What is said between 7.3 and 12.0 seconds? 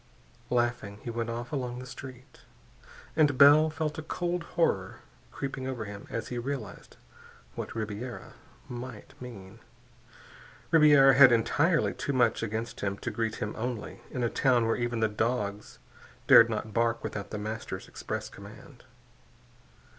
what Ribiera might mean. Ribiera had entirely